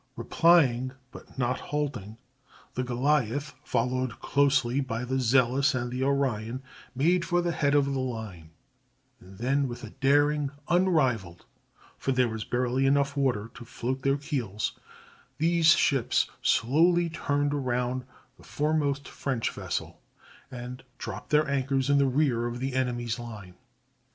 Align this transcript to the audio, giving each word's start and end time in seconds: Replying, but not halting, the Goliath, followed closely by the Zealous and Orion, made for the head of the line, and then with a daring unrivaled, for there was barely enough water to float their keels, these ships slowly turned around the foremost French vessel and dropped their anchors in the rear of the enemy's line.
Replying, 0.15 0.93
but 1.11 1.37
not 1.37 1.59
halting, 1.59 2.17
the 2.73 2.83
Goliath, 2.83 3.53
followed 3.63 4.19
closely 4.19 4.79
by 4.79 5.05
the 5.05 5.19
Zealous 5.19 5.75
and 5.75 5.93
Orion, 5.93 6.63
made 6.95 7.23
for 7.23 7.39
the 7.39 7.51
head 7.51 7.75
of 7.75 7.85
the 7.85 7.99
line, 7.99 8.49
and 9.19 9.37
then 9.37 9.67
with 9.67 9.83
a 9.83 9.91
daring 9.91 10.49
unrivaled, 10.67 11.45
for 11.99 12.11
there 12.13 12.27
was 12.29 12.43
barely 12.43 12.87
enough 12.87 13.15
water 13.15 13.51
to 13.53 13.63
float 13.63 14.01
their 14.01 14.17
keels, 14.17 14.71
these 15.37 15.67
ships 15.67 16.27
slowly 16.41 17.07
turned 17.07 17.53
around 17.53 18.03
the 18.37 18.43
foremost 18.43 19.07
French 19.07 19.51
vessel 19.51 20.01
and 20.49 20.81
dropped 20.97 21.29
their 21.29 21.47
anchors 21.47 21.91
in 21.91 21.99
the 21.99 22.07
rear 22.07 22.47
of 22.47 22.59
the 22.59 22.73
enemy's 22.73 23.19
line. 23.19 23.53